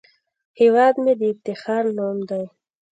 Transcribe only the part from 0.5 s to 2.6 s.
هیواد مې د افتخار نوم دی